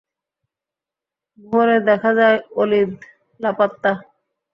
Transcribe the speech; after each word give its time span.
ভোরে 1.39 1.77
দেখা 1.87 2.11
যায় 2.19 2.37
ওলীদ 2.55 2.91
লাপাত্তা। 3.39 3.91